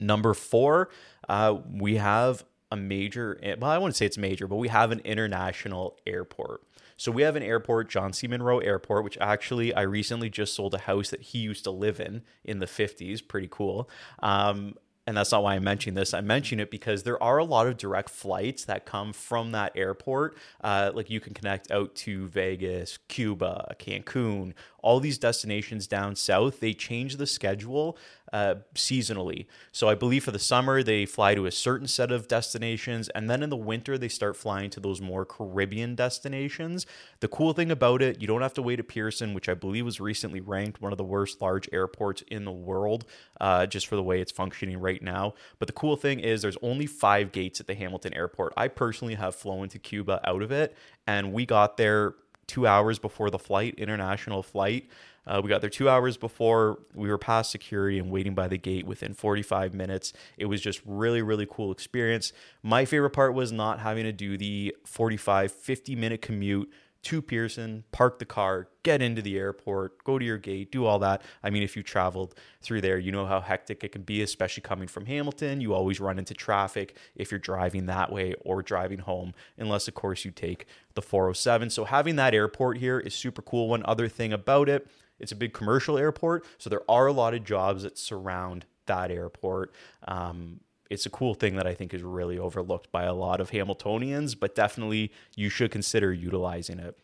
Number 0.00 0.34
four, 0.34 0.90
uh, 1.28 1.56
we 1.70 1.96
have 1.96 2.44
a 2.70 2.76
major, 2.76 3.38
well, 3.58 3.70
I 3.70 3.78
wouldn't 3.78 3.96
say 3.96 4.06
it's 4.06 4.18
major, 4.18 4.48
but 4.48 4.56
we 4.56 4.68
have 4.68 4.90
an 4.90 5.00
international 5.00 5.98
airport. 6.06 6.62
So 6.96 7.10
we 7.10 7.22
have 7.22 7.36
an 7.36 7.42
airport, 7.42 7.88
John 7.88 8.12
C. 8.12 8.26
Munro 8.26 8.58
Airport, 8.58 9.04
which 9.04 9.18
actually 9.20 9.74
I 9.74 9.82
recently 9.82 10.30
just 10.30 10.54
sold 10.54 10.74
a 10.74 10.78
house 10.78 11.10
that 11.10 11.20
he 11.20 11.38
used 11.38 11.64
to 11.64 11.70
live 11.70 12.00
in 12.00 12.22
in 12.44 12.60
the 12.60 12.66
50s. 12.66 13.26
Pretty 13.26 13.48
cool. 13.50 13.90
Um, 14.20 14.76
and 15.06 15.16
that's 15.16 15.32
not 15.32 15.42
why 15.42 15.54
I'm 15.54 15.64
mentioning 15.64 15.96
this. 15.96 16.14
I 16.14 16.20
mention 16.20 16.60
it 16.60 16.70
because 16.70 17.02
there 17.02 17.20
are 17.20 17.38
a 17.38 17.44
lot 17.44 17.66
of 17.66 17.76
direct 17.76 18.08
flights 18.08 18.64
that 18.66 18.86
come 18.86 19.12
from 19.12 19.50
that 19.50 19.72
airport. 19.74 20.36
Uh, 20.62 20.92
like 20.94 21.10
you 21.10 21.18
can 21.18 21.34
connect 21.34 21.70
out 21.72 21.94
to 21.96 22.28
Vegas, 22.28 22.98
Cuba, 23.08 23.74
Cancun, 23.80 24.54
all 24.82 25.00
these 25.00 25.18
destinations 25.18 25.86
down 25.86 26.16
south. 26.16 26.60
They 26.60 26.74
change 26.74 27.16
the 27.16 27.26
schedule 27.26 27.96
uh, 28.32 28.56
seasonally. 28.74 29.46
So 29.72 29.88
I 29.88 29.94
believe 29.94 30.24
for 30.24 30.30
the 30.30 30.38
summer, 30.38 30.82
they 30.82 31.06
fly 31.06 31.34
to 31.34 31.46
a 31.46 31.50
certain 31.50 31.86
set 31.86 32.10
of 32.10 32.28
destinations. 32.28 33.08
And 33.10 33.28
then 33.28 33.42
in 33.42 33.50
the 33.50 33.56
winter, 33.56 33.98
they 33.98 34.08
start 34.08 34.36
flying 34.36 34.70
to 34.70 34.80
those 34.80 35.00
more 35.00 35.24
Caribbean 35.24 35.94
destinations. 35.94 36.86
The 37.20 37.28
cool 37.28 37.52
thing 37.52 37.70
about 37.70 38.02
it, 38.02 38.20
you 38.20 38.26
don't 38.26 38.42
have 38.42 38.54
to 38.54 38.62
wait 38.62 38.78
at 38.78 38.88
Pearson, 38.88 39.34
which 39.34 39.48
I 39.48 39.54
believe 39.54 39.84
was 39.84 40.00
recently 40.00 40.40
ranked 40.40 40.80
one 40.80 40.92
of 40.92 40.98
the 40.98 41.04
worst 41.04 41.42
large 41.42 41.68
airports 41.72 42.22
in 42.28 42.44
the 42.44 42.52
world, 42.52 43.04
uh, 43.40 43.66
just 43.66 43.86
for 43.86 43.96
the 43.96 44.02
way 44.02 44.20
it's 44.20 44.32
functioning 44.32 44.78
right 44.78 45.02
now. 45.02 45.34
But 45.58 45.66
the 45.66 45.74
cool 45.74 45.96
thing 45.96 46.20
is, 46.20 46.42
there's 46.42 46.58
only 46.62 46.86
five 46.86 47.32
gates 47.32 47.60
at 47.60 47.66
the 47.66 47.74
Hamilton 47.74 48.14
airport. 48.14 48.54
I 48.56 48.68
personally 48.68 49.14
have 49.14 49.34
flown 49.34 49.68
to 49.68 49.78
Cuba 49.78 50.20
out 50.24 50.42
of 50.42 50.50
it, 50.50 50.74
and 51.06 51.32
we 51.32 51.44
got 51.44 51.76
there 51.76 52.14
two 52.52 52.66
hours 52.66 52.98
before 52.98 53.30
the 53.30 53.38
flight, 53.38 53.74
international 53.78 54.42
flight. 54.42 54.86
Uh, 55.26 55.40
we 55.42 55.48
got 55.48 55.62
there 55.62 55.70
two 55.70 55.88
hours 55.88 56.18
before 56.18 56.78
we 56.94 57.08
were 57.08 57.16
past 57.16 57.50
security 57.50 57.98
and 57.98 58.10
waiting 58.10 58.34
by 58.34 58.46
the 58.46 58.58
gate 58.58 58.86
within 58.86 59.14
45 59.14 59.72
minutes. 59.72 60.12
It 60.36 60.44
was 60.46 60.60
just 60.60 60.82
really, 60.84 61.22
really 61.22 61.46
cool 61.50 61.72
experience. 61.72 62.34
My 62.62 62.84
favorite 62.84 63.10
part 63.10 63.32
was 63.32 63.52
not 63.52 63.78
having 63.78 64.04
to 64.04 64.12
do 64.12 64.36
the 64.36 64.76
45, 64.84 65.50
50 65.50 65.96
minute 65.96 66.20
commute 66.20 66.70
to 67.02 67.20
Pearson, 67.20 67.84
park 67.90 68.18
the 68.18 68.24
car, 68.24 68.68
get 68.84 69.02
into 69.02 69.20
the 69.22 69.36
airport, 69.36 70.02
go 70.04 70.18
to 70.18 70.24
your 70.24 70.38
gate, 70.38 70.70
do 70.70 70.86
all 70.86 70.98
that. 71.00 71.22
I 71.42 71.50
mean, 71.50 71.62
if 71.62 71.76
you 71.76 71.82
traveled 71.82 72.34
through 72.60 72.80
there, 72.80 72.98
you 72.98 73.10
know 73.10 73.26
how 73.26 73.40
hectic 73.40 73.82
it 73.82 73.90
can 73.92 74.02
be, 74.02 74.22
especially 74.22 74.62
coming 74.62 74.86
from 74.86 75.06
Hamilton. 75.06 75.60
You 75.60 75.74
always 75.74 76.00
run 76.00 76.18
into 76.18 76.34
traffic 76.34 76.96
if 77.16 77.30
you're 77.30 77.40
driving 77.40 77.86
that 77.86 78.12
way 78.12 78.34
or 78.40 78.62
driving 78.62 79.00
home, 79.00 79.34
unless, 79.58 79.88
of 79.88 79.94
course, 79.94 80.24
you 80.24 80.30
take 80.30 80.66
the 80.94 81.02
407. 81.02 81.70
So, 81.70 81.84
having 81.84 82.16
that 82.16 82.34
airport 82.34 82.78
here 82.78 83.00
is 83.00 83.14
super 83.14 83.42
cool. 83.42 83.68
One 83.68 83.82
other 83.84 84.08
thing 84.08 84.32
about 84.32 84.68
it 84.68 84.86
it's 85.18 85.32
a 85.32 85.36
big 85.36 85.52
commercial 85.52 85.96
airport, 85.96 86.44
so 86.58 86.68
there 86.68 86.82
are 86.90 87.06
a 87.06 87.12
lot 87.12 87.32
of 87.32 87.44
jobs 87.44 87.84
that 87.84 87.96
surround 87.96 88.66
that 88.86 89.10
airport. 89.10 89.72
Um, 90.08 90.60
it's 90.92 91.06
a 91.06 91.10
cool 91.10 91.32
thing 91.32 91.56
that 91.56 91.66
I 91.66 91.72
think 91.72 91.94
is 91.94 92.02
really 92.02 92.38
overlooked 92.38 92.92
by 92.92 93.04
a 93.04 93.14
lot 93.14 93.40
of 93.40 93.50
Hamiltonians, 93.50 94.38
but 94.38 94.54
definitely 94.54 95.10
you 95.34 95.48
should 95.48 95.70
consider 95.70 96.12
utilizing 96.12 96.78
it. 96.78 96.98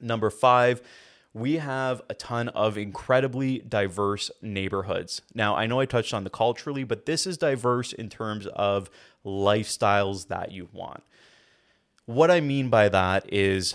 Number 0.00 0.30
five, 0.30 0.80
we 1.34 1.58
have 1.58 2.00
a 2.08 2.14
ton 2.14 2.48
of 2.48 2.78
incredibly 2.78 3.58
diverse 3.58 4.30
neighborhoods. 4.40 5.20
Now, 5.34 5.54
I 5.54 5.66
know 5.66 5.80
I 5.80 5.84
touched 5.84 6.14
on 6.14 6.24
the 6.24 6.30
culturally, 6.30 6.82
but 6.82 7.04
this 7.04 7.26
is 7.26 7.36
diverse 7.36 7.92
in 7.92 8.08
terms 8.08 8.46
of 8.46 8.88
lifestyles 9.24 10.28
that 10.28 10.50
you 10.50 10.70
want. 10.72 11.02
What 12.06 12.30
I 12.30 12.40
mean 12.40 12.70
by 12.70 12.88
that 12.88 13.30
is 13.30 13.74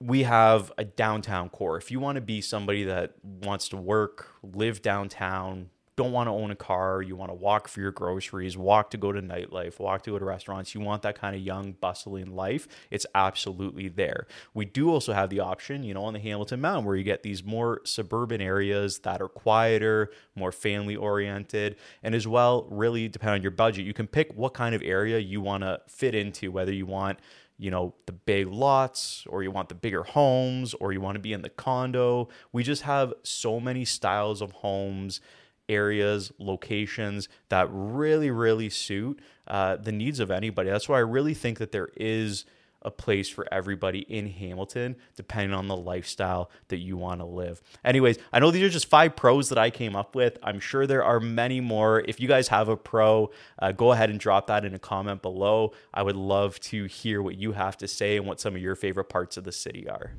we 0.00 0.22
have 0.22 0.70
a 0.78 0.84
downtown 0.84 1.48
core. 1.48 1.76
If 1.76 1.90
you 1.90 1.98
want 1.98 2.14
to 2.14 2.22
be 2.22 2.40
somebody 2.40 2.84
that 2.84 3.14
wants 3.22 3.68
to 3.70 3.76
work, 3.76 4.30
live 4.42 4.82
downtown, 4.82 5.70
don't 5.96 6.12
want 6.12 6.26
to 6.26 6.30
own 6.30 6.50
a 6.50 6.56
car, 6.56 7.02
you 7.02 7.16
want 7.16 7.30
to 7.30 7.34
walk 7.34 7.68
for 7.68 7.80
your 7.80 7.90
groceries, 7.90 8.56
walk 8.56 8.90
to 8.90 8.96
go 8.96 9.12
to 9.12 9.20
nightlife, 9.20 9.78
walk 9.78 10.02
to 10.02 10.10
go 10.10 10.18
to 10.18 10.24
restaurants, 10.24 10.74
you 10.74 10.80
want 10.80 11.02
that 11.02 11.18
kind 11.18 11.36
of 11.36 11.42
young, 11.42 11.72
bustling 11.72 12.34
life, 12.34 12.66
it's 12.90 13.04
absolutely 13.14 13.88
there. 13.88 14.26
We 14.54 14.64
do 14.64 14.90
also 14.90 15.12
have 15.12 15.28
the 15.28 15.40
option, 15.40 15.82
you 15.82 15.94
know, 15.94 16.04
on 16.04 16.14
the 16.14 16.20
Hamilton 16.20 16.60
Mountain 16.60 16.86
where 16.86 16.96
you 16.96 17.04
get 17.04 17.22
these 17.22 17.44
more 17.44 17.82
suburban 17.84 18.40
areas 18.40 19.00
that 19.00 19.20
are 19.20 19.28
quieter, 19.28 20.10
more 20.34 20.52
family 20.52 20.96
oriented, 20.96 21.76
and 22.02 22.14
as 22.14 22.26
well, 22.26 22.66
really 22.70 23.08
depend 23.08 23.34
on 23.34 23.42
your 23.42 23.50
budget. 23.50 23.84
You 23.84 23.94
can 23.94 24.06
pick 24.06 24.32
what 24.34 24.54
kind 24.54 24.74
of 24.74 24.82
area 24.82 25.18
you 25.18 25.40
want 25.40 25.62
to 25.62 25.80
fit 25.88 26.14
into, 26.14 26.50
whether 26.50 26.72
you 26.72 26.86
want 26.86 27.18
you 27.58 27.70
know, 27.70 27.94
the 28.06 28.12
big 28.12 28.48
lots 28.48 29.24
or 29.28 29.44
you 29.44 29.50
want 29.52 29.68
the 29.68 29.74
bigger 29.76 30.02
homes 30.02 30.74
or 30.74 30.92
you 30.92 31.00
want 31.00 31.14
to 31.14 31.20
be 31.20 31.32
in 31.32 31.42
the 31.42 31.48
condo. 31.48 32.28
We 32.50 32.64
just 32.64 32.82
have 32.82 33.14
so 33.22 33.60
many 33.60 33.84
styles 33.84 34.42
of 34.42 34.50
homes, 34.50 35.20
areas, 35.68 36.32
locations 36.38 37.28
that 37.48 37.68
really, 37.70 38.30
really 38.30 38.70
suit 38.70 39.20
uh, 39.46 39.76
the 39.76 39.92
needs 39.92 40.20
of 40.20 40.30
anybody. 40.30 40.70
That's 40.70 40.88
why 40.88 40.96
I 40.96 41.00
really 41.00 41.34
think 41.34 41.58
that 41.58 41.72
there 41.72 41.90
is 41.96 42.44
a 42.82 42.90
place 42.90 43.28
for 43.28 43.46
everybody 43.52 44.00
in 44.00 44.26
Hamilton, 44.26 44.96
depending 45.16 45.56
on 45.56 45.68
the 45.68 45.76
lifestyle 45.76 46.50
that 46.68 46.78
you 46.78 46.96
want 46.96 47.20
to 47.20 47.24
live. 47.24 47.62
Anyways, 47.84 48.18
I 48.32 48.40
know 48.40 48.50
these 48.50 48.64
are 48.64 48.68
just 48.68 48.86
five 48.86 49.16
pros 49.16 49.48
that 49.48 49.58
I 49.58 49.70
came 49.70 49.94
up 49.96 50.14
with. 50.14 50.38
I'm 50.42 50.60
sure 50.60 50.86
there 50.86 51.04
are 51.04 51.20
many 51.20 51.60
more. 51.60 52.00
If 52.00 52.20
you 52.20 52.28
guys 52.28 52.48
have 52.48 52.68
a 52.68 52.76
pro, 52.76 53.30
uh, 53.58 53.72
go 53.72 53.92
ahead 53.92 54.10
and 54.10 54.18
drop 54.18 54.48
that 54.48 54.64
in 54.64 54.74
a 54.74 54.78
comment 54.78 55.22
below. 55.22 55.72
I 55.94 56.02
would 56.02 56.16
love 56.16 56.58
to 56.60 56.84
hear 56.86 57.22
what 57.22 57.36
you 57.36 57.52
have 57.52 57.76
to 57.78 57.88
say 57.88 58.16
and 58.16 58.26
what 58.26 58.40
some 58.40 58.56
of 58.56 58.60
your 58.60 58.74
favorite 58.74 59.08
parts 59.08 59.36
of 59.36 59.44
the 59.44 59.52
city 59.52 59.88
are. 59.88 60.12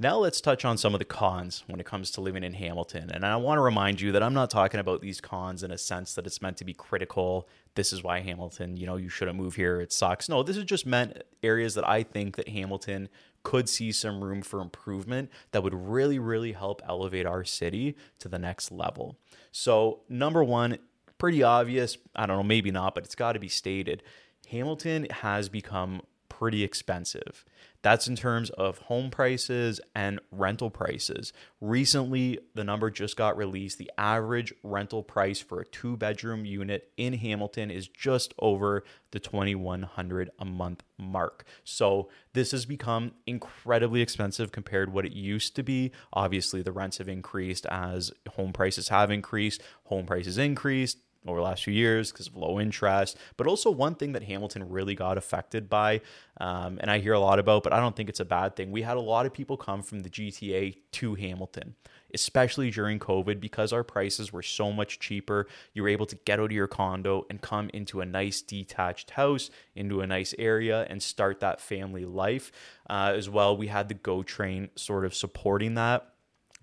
Now 0.00 0.18
let's 0.18 0.40
touch 0.40 0.64
on 0.64 0.78
some 0.78 0.94
of 0.94 1.00
the 1.00 1.04
cons 1.04 1.64
when 1.66 1.80
it 1.80 1.86
comes 1.86 2.12
to 2.12 2.20
living 2.20 2.44
in 2.44 2.54
Hamilton. 2.54 3.10
And 3.10 3.26
I 3.26 3.34
want 3.34 3.58
to 3.58 3.62
remind 3.62 4.00
you 4.00 4.12
that 4.12 4.22
I'm 4.22 4.32
not 4.32 4.48
talking 4.48 4.78
about 4.78 5.00
these 5.00 5.20
cons 5.20 5.64
in 5.64 5.72
a 5.72 5.78
sense 5.78 6.14
that 6.14 6.24
it's 6.24 6.40
meant 6.40 6.56
to 6.58 6.64
be 6.64 6.72
critical. 6.72 7.48
This 7.74 7.92
is 7.92 8.04
why 8.04 8.20
Hamilton, 8.20 8.76
you 8.76 8.86
know, 8.86 8.94
you 8.94 9.08
shouldn't 9.08 9.36
move 9.36 9.56
here. 9.56 9.80
It 9.80 9.92
sucks. 9.92 10.28
No, 10.28 10.44
this 10.44 10.56
is 10.56 10.62
just 10.62 10.86
meant 10.86 11.24
areas 11.42 11.74
that 11.74 11.88
I 11.88 12.04
think 12.04 12.36
that 12.36 12.48
Hamilton 12.48 13.08
could 13.42 13.68
see 13.68 13.90
some 13.90 14.22
room 14.22 14.40
for 14.40 14.60
improvement 14.60 15.30
that 15.50 15.64
would 15.64 15.74
really, 15.74 16.20
really 16.20 16.52
help 16.52 16.80
elevate 16.88 17.26
our 17.26 17.42
city 17.42 17.96
to 18.20 18.28
the 18.28 18.38
next 18.38 18.70
level. 18.70 19.18
So, 19.50 20.02
number 20.08 20.44
one, 20.44 20.78
pretty 21.18 21.42
obvious. 21.42 21.98
I 22.14 22.26
don't 22.26 22.36
know, 22.36 22.44
maybe 22.44 22.70
not, 22.70 22.94
but 22.94 23.04
it's 23.04 23.16
got 23.16 23.32
to 23.32 23.40
be 23.40 23.48
stated. 23.48 24.04
Hamilton 24.48 25.08
has 25.10 25.48
become 25.48 26.02
pretty 26.38 26.62
expensive. 26.62 27.44
That's 27.82 28.06
in 28.06 28.14
terms 28.14 28.50
of 28.50 28.78
home 28.78 29.10
prices 29.10 29.80
and 29.94 30.20
rental 30.30 30.70
prices. 30.70 31.32
Recently, 31.60 32.38
the 32.54 32.62
number 32.62 32.90
just 32.90 33.16
got 33.16 33.36
released. 33.36 33.78
The 33.78 33.90
average 33.98 34.52
rental 34.62 35.02
price 35.02 35.40
for 35.40 35.60
a 35.60 35.64
two 35.64 35.96
bedroom 35.96 36.44
unit 36.44 36.92
in 36.96 37.14
Hamilton 37.14 37.72
is 37.72 37.88
just 37.88 38.34
over 38.38 38.84
the 39.10 39.18
2100 39.18 40.30
a 40.38 40.44
month 40.44 40.84
mark. 40.96 41.44
So, 41.64 42.08
this 42.34 42.52
has 42.52 42.66
become 42.66 43.12
incredibly 43.26 44.00
expensive 44.00 44.52
compared 44.52 44.88
to 44.88 44.92
what 44.92 45.06
it 45.06 45.12
used 45.12 45.56
to 45.56 45.64
be. 45.64 45.90
Obviously, 46.12 46.62
the 46.62 46.72
rents 46.72 46.98
have 46.98 47.08
increased 47.08 47.66
as 47.66 48.12
home 48.30 48.52
prices 48.52 48.90
have 48.90 49.10
increased, 49.10 49.60
home 49.84 50.06
prices 50.06 50.38
increased, 50.38 50.98
over 51.26 51.38
the 51.38 51.44
last 51.44 51.64
few 51.64 51.74
years 51.74 52.12
because 52.12 52.28
of 52.28 52.36
low 52.36 52.60
interest. 52.60 53.16
But 53.36 53.46
also, 53.46 53.70
one 53.70 53.94
thing 53.94 54.12
that 54.12 54.22
Hamilton 54.22 54.68
really 54.68 54.94
got 54.94 55.18
affected 55.18 55.68
by, 55.68 56.00
um, 56.40 56.78
and 56.80 56.90
I 56.90 56.98
hear 56.98 57.12
a 57.12 57.20
lot 57.20 57.38
about, 57.38 57.62
but 57.62 57.72
I 57.72 57.80
don't 57.80 57.96
think 57.96 58.08
it's 58.08 58.20
a 58.20 58.24
bad 58.24 58.56
thing. 58.56 58.70
We 58.70 58.82
had 58.82 58.96
a 58.96 59.00
lot 59.00 59.26
of 59.26 59.32
people 59.32 59.56
come 59.56 59.82
from 59.82 60.00
the 60.00 60.10
GTA 60.10 60.76
to 60.92 61.14
Hamilton, 61.14 61.74
especially 62.14 62.70
during 62.70 62.98
COVID, 62.98 63.40
because 63.40 63.72
our 63.72 63.84
prices 63.84 64.32
were 64.32 64.42
so 64.42 64.72
much 64.72 64.98
cheaper. 64.98 65.48
You 65.74 65.82
were 65.82 65.88
able 65.88 66.06
to 66.06 66.16
get 66.24 66.38
out 66.38 66.46
of 66.46 66.52
your 66.52 66.68
condo 66.68 67.26
and 67.28 67.40
come 67.40 67.70
into 67.74 68.00
a 68.00 68.06
nice 68.06 68.40
detached 68.40 69.10
house, 69.10 69.50
into 69.74 70.00
a 70.00 70.06
nice 70.06 70.34
area, 70.38 70.86
and 70.88 71.02
start 71.02 71.40
that 71.40 71.60
family 71.60 72.04
life. 72.04 72.52
Uh, 72.88 73.12
as 73.14 73.28
well, 73.28 73.56
we 73.56 73.66
had 73.66 73.88
the 73.88 73.94
GO 73.94 74.22
train 74.22 74.70
sort 74.76 75.04
of 75.04 75.14
supporting 75.14 75.74
that 75.74 76.14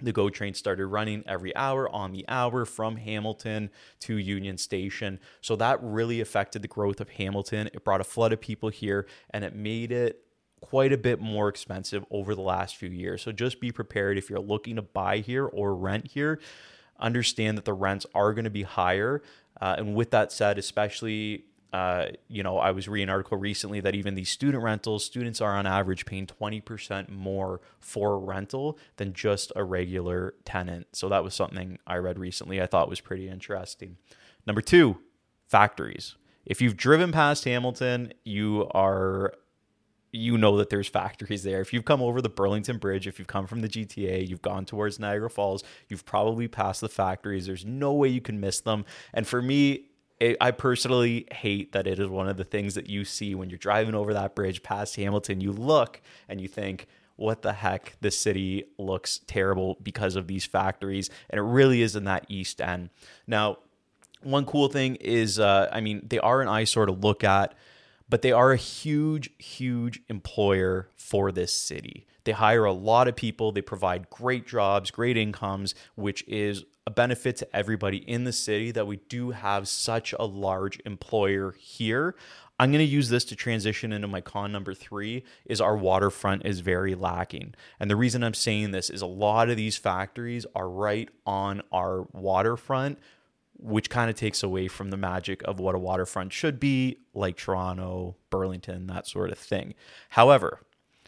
the 0.01 0.11
GO 0.11 0.29
train 0.29 0.53
started 0.53 0.87
running 0.87 1.23
every 1.25 1.55
hour 1.55 1.89
on 1.89 2.11
the 2.11 2.25
hour 2.27 2.65
from 2.65 2.97
Hamilton 2.97 3.69
to 4.01 4.17
Union 4.17 4.57
Station. 4.57 5.19
So 5.41 5.55
that 5.55 5.79
really 5.81 6.21
affected 6.21 6.61
the 6.61 6.67
growth 6.67 6.99
of 6.99 7.09
Hamilton. 7.09 7.67
It 7.67 7.83
brought 7.83 8.01
a 8.01 8.05
flood 8.05 8.33
of 8.33 8.41
people 8.41 8.69
here 8.69 9.07
and 9.29 9.43
it 9.43 9.55
made 9.55 9.91
it 9.91 10.21
quite 10.61 10.91
a 10.91 10.97
bit 10.97 11.21
more 11.21 11.47
expensive 11.47 12.03
over 12.09 12.35
the 12.35 12.41
last 12.41 12.75
few 12.75 12.89
years. 12.89 13.21
So 13.21 13.31
just 13.31 13.59
be 13.59 13.71
prepared 13.71 14.17
if 14.17 14.29
you're 14.29 14.39
looking 14.39 14.75
to 14.77 14.81
buy 14.81 15.19
here 15.19 15.45
or 15.45 15.75
rent 15.75 16.07
here. 16.07 16.39
Understand 16.99 17.57
that 17.57 17.65
the 17.65 17.73
rents 17.73 18.05
are 18.13 18.33
going 18.33 18.45
to 18.45 18.49
be 18.49 18.63
higher. 18.63 19.21
Uh, 19.61 19.75
and 19.77 19.95
with 19.95 20.11
that 20.11 20.31
said, 20.31 20.57
especially 20.57 21.45
uh, 21.75 22.05
you 22.29 22.41
know, 22.41 22.57
I 22.57 22.71
was 22.71 22.87
reading 22.87 23.09
an 23.09 23.09
article 23.09 23.37
recently 23.37 23.81
that 23.81 23.95
even 23.95 24.15
these 24.15 24.29
student 24.29 24.63
rentals, 24.63 25.03
students 25.03 25.41
are 25.41 25.57
on 25.57 25.67
average 25.67 26.05
paying 26.05 26.25
20% 26.25 27.09
more 27.09 27.59
for 27.81 28.17
rental 28.17 28.79
than 28.95 29.11
just 29.11 29.51
a 29.57 29.63
regular 29.65 30.35
tenant. 30.45 30.87
So 30.93 31.09
that 31.09 31.21
was 31.21 31.33
something 31.33 31.77
I 31.85 31.97
read 31.97 32.17
recently 32.17 32.61
I 32.61 32.65
thought 32.65 32.89
was 32.89 33.01
pretty 33.01 33.27
interesting. 33.27 33.97
Number 34.47 34.61
two, 34.61 34.99
factories. 35.49 36.15
If 36.45 36.61
you've 36.61 36.77
driven 36.77 37.11
past 37.11 37.43
Hamilton, 37.43 38.13
you 38.23 38.69
are 38.73 39.33
you 40.13 40.37
know 40.37 40.55
that 40.55 40.69
there's 40.69 40.87
factories 40.87 41.43
there. 41.43 41.59
If 41.59 41.73
you've 41.73 41.83
come 41.83 42.01
over 42.01 42.21
the 42.21 42.29
Burlington 42.29 42.77
Bridge, 42.77 43.05
if 43.05 43.19
you've 43.19 43.27
come 43.27 43.47
from 43.47 43.59
the 43.59 43.67
GTA, 43.67 44.25
you've 44.25 44.41
gone 44.41 44.63
towards 44.63 44.97
Niagara 44.97 45.29
Falls, 45.29 45.61
you've 45.89 46.05
probably 46.05 46.47
passed 46.47 46.79
the 46.79 46.87
factories. 46.87 47.47
There's 47.47 47.65
no 47.65 47.91
way 47.91 48.07
you 48.07 48.21
can 48.21 48.39
miss 48.39 48.61
them. 48.61 48.85
And 49.13 49.27
for 49.27 49.41
me, 49.41 49.87
it, 50.19 50.37
I 50.39 50.51
personally 50.51 51.27
hate 51.31 51.73
that 51.73 51.87
it 51.87 51.99
is 51.99 52.07
one 52.07 52.27
of 52.27 52.37
the 52.37 52.43
things 52.43 52.75
that 52.75 52.89
you 52.89 53.03
see 53.03 53.35
when 53.35 53.49
you're 53.49 53.57
driving 53.57 53.95
over 53.95 54.13
that 54.13 54.35
bridge 54.35 54.63
past 54.63 54.95
Hamilton. 54.95 55.41
You 55.41 55.51
look 55.51 56.01
and 56.29 56.39
you 56.39 56.47
think, 56.47 56.87
what 57.17 57.41
the 57.41 57.53
heck? 57.53 57.95
This 58.01 58.17
city 58.17 58.65
looks 58.77 59.19
terrible 59.27 59.77
because 59.81 60.15
of 60.15 60.27
these 60.27 60.45
factories. 60.45 61.09
And 61.29 61.39
it 61.39 61.43
really 61.43 61.81
is 61.81 61.95
in 61.95 62.05
that 62.05 62.25
East 62.29 62.61
End. 62.61 62.89
Now, 63.27 63.59
one 64.21 64.45
cool 64.45 64.69
thing 64.69 64.95
is, 64.95 65.39
uh, 65.39 65.69
I 65.71 65.81
mean, 65.81 66.01
they 66.07 66.19
are 66.19 66.41
an 66.41 66.47
eyesore 66.47 66.85
to 66.85 66.91
look 66.91 67.23
at, 67.23 67.53
but 68.09 68.21
they 68.21 68.31
are 68.31 68.51
a 68.51 68.57
huge, 68.57 69.29
huge 69.37 70.01
employer 70.09 70.89
for 70.95 71.31
this 71.31 71.53
city. 71.53 72.05
They 72.23 72.31
hire 72.31 72.65
a 72.65 72.73
lot 72.73 73.07
of 73.07 73.15
people, 73.15 73.51
they 73.51 73.61
provide 73.61 74.09
great 74.09 74.47
jobs, 74.47 74.91
great 74.91 75.17
incomes, 75.17 75.75
which 75.95 76.23
is 76.27 76.65
a 76.87 76.91
benefit 76.91 77.35
to 77.37 77.55
everybody 77.55 77.97
in 77.97 78.25
the 78.25 78.31
city 78.31 78.71
that 78.71 78.85
we 78.85 78.97
do 79.09 79.31
have 79.31 79.67
such 79.67 80.13
a 80.19 80.25
large 80.25 80.79
employer 80.85 81.51
here. 81.57 82.15
I'm 82.57 82.71
going 82.71 82.85
to 82.85 82.91
use 82.91 83.09
this 83.09 83.25
to 83.25 83.35
transition 83.35 83.91
into 83.91 84.07
my 84.07 84.21
con 84.21 84.51
number 84.51 84.73
three 84.73 85.23
is 85.45 85.59
our 85.59 85.75
waterfront 85.75 86.45
is 86.45 86.61
very 86.61 86.95
lacking. 86.95 87.53
And 87.79 87.91
the 87.91 87.97
reason 87.97 88.23
I'm 88.23 88.33
saying 88.33 88.71
this 88.71 88.89
is 88.89 89.01
a 89.01 89.07
lot 89.07 89.49
of 89.49 89.57
these 89.57 89.77
factories 89.77 90.45
are 90.55 90.69
right 90.69 91.09
on 91.25 91.61
our 91.71 92.07
waterfront, 92.13 92.99
which 93.57 93.89
kind 93.89 94.09
of 94.09 94.15
takes 94.15 94.43
away 94.43 94.67
from 94.67 94.89
the 94.89 94.97
magic 94.97 95.41
of 95.43 95.59
what 95.59 95.75
a 95.75 95.79
waterfront 95.79 96.33
should 96.33 96.59
be, 96.59 96.97
like 97.13 97.37
Toronto, 97.37 98.15
Burlington, 98.29 98.87
that 98.87 99.07
sort 99.07 99.31
of 99.31 99.37
thing. 99.37 99.73
However, 100.09 100.61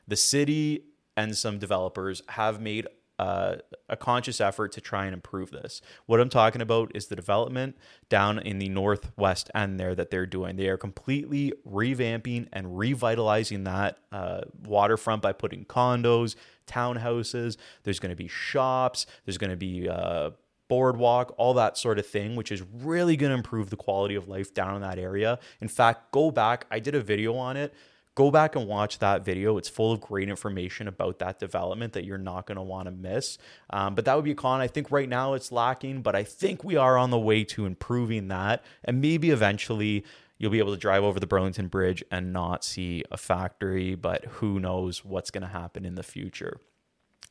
the 0.08 0.16
city 0.16 0.84
and 1.16 1.36
some 1.36 1.60
developers 1.60 2.22
have 2.30 2.62
made 2.62 2.88
uh, 3.20 3.56
a 3.90 3.98
conscious 3.98 4.40
effort 4.40 4.72
to 4.72 4.82
try 4.82 5.06
and 5.06 5.14
improve 5.14 5.50
this. 5.50 5.82
What 6.06 6.20
I'm 6.20 6.30
talking 6.30 6.62
about 6.62 6.92
is 6.94 7.08
the 7.08 7.16
development 7.16 7.76
down 8.10 8.38
in 8.38 8.60
the 8.60 8.70
northwest 8.70 9.50
end 9.56 9.80
there 9.80 9.96
that 9.96 10.12
they're 10.12 10.28
doing. 10.28 10.56
They 10.56 10.68
are 10.68 10.78
completely 10.78 11.52
revamping 11.68 12.48
and 12.54 12.78
revitalizing 12.78 13.64
that 13.64 13.98
uh, 14.12 14.42
waterfront 14.64 15.24
by 15.24 15.34
putting 15.34 15.66
condos, 15.66 16.36
townhouses. 16.68 17.58
There's 17.84 18.00
going 18.00 18.12
to 18.12 18.16
be 18.16 18.28
shops. 18.28 19.08
There's 19.26 19.40
going 19.40 19.50
to 19.50 19.58
be 19.58 19.90
uh, 19.90 20.32
boardwalk, 20.68 21.34
all 21.38 21.54
that 21.56 21.78
sort 21.78 22.00
of 22.00 22.06
thing, 22.06 22.36
which 22.36 22.52
is 22.52 22.64
really 22.82 23.16
going 23.16 23.32
to 23.32 23.38
improve 23.38 23.70
the 23.70 23.76
quality 23.76 24.16
of 24.16 24.28
life 24.28 24.54
down 24.54 24.76
in 24.76 24.82
that 24.82 25.00
area. 25.00 25.40
In 25.62 25.68
fact, 25.68 26.12
go 26.12 26.32
back. 26.32 26.66
I 26.70 26.80
did 26.80 26.96
a 26.96 27.02
video 27.02 27.36
on 27.36 27.58
it 27.58 27.74
go 28.18 28.32
back 28.32 28.56
and 28.56 28.68
watch 28.68 28.98
that 28.98 29.24
video. 29.24 29.58
It's 29.58 29.70
full 29.70 29.92
of 29.92 30.02
great 30.02 30.28
information 30.28 30.88
about 30.88 31.20
that 31.20 31.38
development 31.40 31.94
that 31.94 32.04
you're 32.04 32.18
not 32.18 32.48
going 32.48 32.56
to 32.56 32.64
want 32.64 32.88
to 32.88 32.92
miss. 32.92 33.38
Um, 33.70 33.94
but 33.94 34.06
that 34.06 34.16
would 34.16 34.26
be 34.26 34.32
a 34.32 34.36
con. 34.36 34.60
I 34.60 34.66
think 34.66 34.90
right 34.90 35.08
now 35.08 35.36
it's 35.36 35.52
lacking, 35.52 36.02
but 36.02 36.16
I 36.16 36.24
think 36.24 36.64
we 36.64 36.76
are 36.76 36.98
on 36.98 37.12
the 37.12 37.20
way 37.20 37.44
to 37.44 37.68
improving 37.68 38.28
that. 38.30 38.64
And 38.84 39.02
maybe 39.02 39.30
eventually 39.30 40.04
you'll 40.40 40.50
be 40.50 40.58
able 40.58 40.74
to 40.74 40.80
drive 40.80 41.04
over 41.04 41.20
the 41.20 41.28
Burlington 41.28 41.68
Bridge 41.68 42.04
and 42.10 42.34
not 42.34 42.64
see 42.64 43.04
a 43.12 43.18
factory, 43.18 43.94
but 43.94 44.26
who 44.26 44.60
knows 44.60 45.06
what's 45.06 45.30
going 45.30 45.44
to 45.44 45.48
happen 45.48 45.86
in 45.86 45.94
the 45.94 46.02
future. 46.02 46.60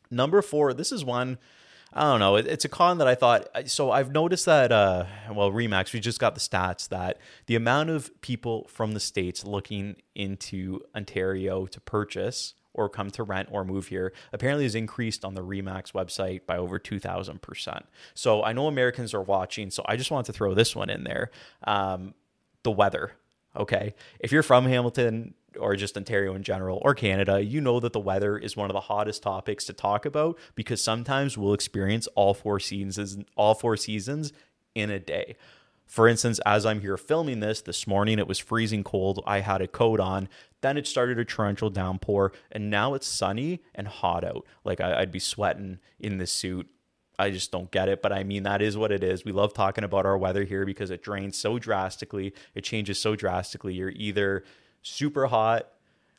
Number 0.09 0.41
four, 0.41 0.73
this 0.73 0.93
is 0.93 1.05
one 1.05 1.39
I 1.97 2.03
don't 2.03 2.21
know. 2.21 2.37
It, 2.37 2.47
it's 2.47 2.67
a 2.67 2.69
con 2.69 2.99
that 2.99 3.09
I 3.09 3.15
thought. 3.15 3.49
So 3.71 3.91
I've 3.91 4.13
noticed 4.13 4.45
that. 4.45 4.71
Uh, 4.71 5.07
well, 5.33 5.51
Remax, 5.51 5.95
we 5.95 6.01
just 6.01 6.21
got 6.21 6.35
the 6.35 6.41
stats 6.41 6.89
that 6.91 7.19
the 7.47 7.57
amount 7.57 7.89
of 7.89 8.21
people 8.21 8.67
from 8.69 8.93
the 8.93 9.01
states 9.01 9.47
looking 9.47 9.97
into 10.15 10.81
Ontario 10.95 11.65
to 11.65 11.81
purchase 11.81 12.53
or 12.75 12.91
come 12.91 13.11
to 13.13 13.23
rent 13.23 13.49
or 13.51 13.65
move 13.65 13.87
here 13.87 14.13
apparently 14.31 14.65
has 14.65 14.75
increased 14.75 15.25
on 15.25 15.35
the 15.35 15.41
Remax 15.43 15.93
website 15.93 16.45
by 16.45 16.59
over 16.59 16.79
2,000%. 16.79 17.83
So 18.13 18.43
I 18.45 18.53
know 18.53 18.67
Americans 18.67 19.15
are 19.15 19.23
watching, 19.23 19.71
so 19.71 19.83
I 19.87 19.97
just 19.97 20.11
wanted 20.11 20.27
to 20.27 20.33
throw 20.35 20.53
this 20.53 20.77
one 20.77 20.91
in 20.91 21.03
there. 21.05 21.31
Um, 21.65 22.13
the 22.63 22.71
weather. 22.71 23.13
Okay. 23.57 23.95
If 24.21 24.33
you're 24.33 24.43
from 24.43 24.67
Hamilton, 24.67 25.33
or 25.59 25.77
just 25.77 25.97
Ontario 25.97 26.35
in 26.35 26.43
general 26.43 26.81
or 26.83 26.95
Canada, 26.95 27.43
you 27.43 27.61
know 27.61 27.81
that 27.81 27.93
the 27.93 28.01
weather 28.01 28.39
is 28.39 28.57
one 28.57 28.71
of 28.71 28.75
the 28.75 28.81
hottest 28.81 29.23
topics 29.23 29.65
to 29.67 29.73
talk 29.73 30.05
about 30.07 30.39
because 30.55 30.81
sometimes 30.81 31.37
we'll 31.37 31.55
experience 31.55 32.07
all 32.15 32.35
four 32.35 32.61
seasons 32.61 33.19
all 33.37 33.55
four 33.55 33.77
seasons 33.77 34.33
in 34.75 34.91
a 34.91 34.99
day. 34.99 35.37
For 35.87 36.09
instance, 36.09 36.41
as 36.45 36.67
I'm 36.67 36.81
here 36.81 36.97
filming 36.97 37.41
this, 37.41 37.61
this 37.61 37.87
morning 37.87 38.19
it 38.19 38.27
was 38.27 38.39
freezing 38.39 38.83
cold. 38.83 39.23
I 39.27 39.41
had 39.41 39.63
a 39.63 39.69
coat 39.69 40.01
on. 40.01 40.29
Then 40.61 40.77
it 40.77 40.87
started 40.87 41.19
a 41.19 41.25
torrential 41.25 41.71
downpour, 41.71 42.33
and 42.51 42.71
now 42.71 42.95
it's 42.95 43.07
sunny 43.07 43.63
and 43.75 43.87
hot 43.87 44.25
out. 44.25 44.45
Like 44.65 44.81
I, 44.81 44.99
would 44.99 45.13
be 45.13 45.21
sweating 45.21 45.79
in 46.01 46.19
this 46.19 46.33
suit. 46.33 46.69
I 47.19 47.31
just 47.31 47.53
don't 47.53 47.71
get 47.71 47.89
it, 47.89 48.03
but 48.03 48.13
I 48.13 48.25
mean, 48.25 48.43
that 48.43 48.61
is 48.61 48.77
what 48.77 48.93
it 48.93 49.03
is. 49.03 49.25
We 49.25 49.33
love 49.33 49.55
talking 49.55 49.85
about 49.85 50.05
our 50.05 50.19
weather 50.19 50.45
here 50.45 50.67
because 50.67 50.91
it 50.91 51.03
drains 51.03 51.39
so 51.39 51.59
drastically, 51.59 52.35
it 52.55 52.63
changes 52.63 52.99
so 52.99 53.17
drastically. 53.17 53.75
You're 53.75 53.91
either 53.91 54.45
super 54.87 55.27
hot 55.27 55.69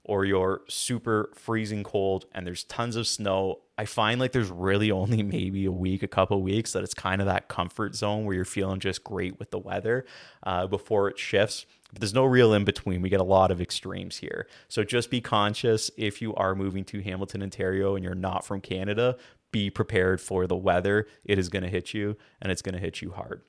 or 0.04 0.26
you're 0.26 0.62
super 0.68 1.30
freezing 1.34 1.84
cold 1.84 2.26
and 2.34 2.46
there's 2.48 2.64
tons 2.66 2.96
of 2.96 3.08
snow, 3.08 3.60
I 3.78 3.86
find 3.86 4.20
like 4.20 4.32
there's 4.32 4.50
really 4.50 4.92
only 4.92 5.24
maybe 5.24 5.66
a 5.66 5.72
week, 5.72 6.04
a 6.04 6.08
couple 6.08 6.42
weeks 6.42 6.74
that 6.74 6.84
it's 6.84 6.94
kind 6.94 7.22
of 7.22 7.28
that 7.28 7.48
comfort 7.48 7.96
zone 7.96 8.26
where 8.26 8.36
you're 8.36 8.46
feeling 8.46 8.80
just 8.80 9.04
great 9.04 9.40
with 9.40 9.52
the 9.52 9.60
weather 9.60 10.06
uh, 10.44 10.68
before 10.68 11.10
it 11.10 11.20
shifts. 11.20 11.66
But 11.92 12.02
there's 12.02 12.14
no 12.14 12.26
real 12.26 12.54
in 12.54 12.66
between. 12.66 13.02
We 13.02 13.10
get 13.10 13.22
a 13.22 13.26
lot 13.26 13.52
of 13.52 13.62
extremes 13.62 14.18
here. 14.18 14.48
So 14.68 14.84
just 14.84 15.10
be 15.10 15.22
conscious 15.22 15.90
if 15.98 16.22
you 16.22 16.36
are 16.36 16.54
moving 16.54 16.84
to 16.86 17.02
Hamilton, 17.02 17.44
Ontario, 17.44 17.96
and 17.96 18.04
you're 18.04 18.16
not 18.16 18.46
from 18.46 18.60
Canada, 18.60 19.18
be 19.52 19.70
prepared 19.70 20.20
for 20.20 20.48
the 20.48 20.56
weather. 20.56 21.08
It 21.24 21.40
is 21.40 21.48
going 21.48 21.64
to 21.64 21.70
hit 21.70 21.94
you 21.94 22.18
and 22.42 22.52
it's 22.52 22.62
going 22.62 22.76
to 22.76 22.82
hit 22.82 23.02
you 23.02 23.12
hard. 23.12 23.42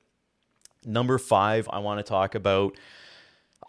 Number 0.85 1.17
five, 1.17 1.67
I 1.71 1.79
want 1.79 1.99
to 1.99 2.09
talk 2.09 2.35
about 2.35 2.77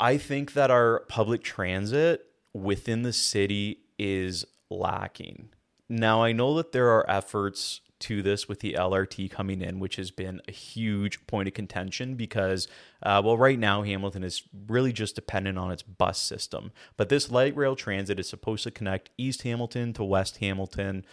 I 0.00 0.16
think 0.16 0.54
that 0.54 0.70
our 0.70 1.00
public 1.08 1.42
transit 1.42 2.24
within 2.54 3.02
the 3.02 3.12
city 3.12 3.80
is 3.98 4.46
lacking. 4.70 5.50
Now, 5.90 6.22
I 6.22 6.32
know 6.32 6.56
that 6.56 6.72
there 6.72 6.88
are 6.88 7.08
efforts 7.08 7.82
to 8.00 8.22
this 8.22 8.48
with 8.48 8.60
the 8.60 8.72
LRT 8.78 9.30
coming 9.30 9.60
in, 9.60 9.78
which 9.78 9.96
has 9.96 10.10
been 10.10 10.40
a 10.48 10.52
huge 10.52 11.26
point 11.26 11.48
of 11.48 11.54
contention 11.54 12.14
because, 12.14 12.66
uh, 13.02 13.20
well, 13.22 13.36
right 13.36 13.58
now 13.58 13.82
Hamilton 13.82 14.24
is 14.24 14.42
really 14.68 14.90
just 14.90 15.16
dependent 15.16 15.58
on 15.58 15.70
its 15.70 15.82
bus 15.82 16.18
system. 16.18 16.72
But 16.96 17.10
this 17.10 17.30
light 17.30 17.54
rail 17.54 17.76
transit 17.76 18.18
is 18.18 18.26
supposed 18.26 18.64
to 18.64 18.70
connect 18.70 19.10
East 19.18 19.42
Hamilton 19.42 19.92
to 19.92 20.04
West 20.04 20.38
Hamilton 20.38 21.04